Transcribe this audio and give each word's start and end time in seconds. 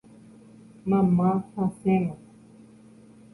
Mama 0.89 1.29
hasẽma. 1.55 2.13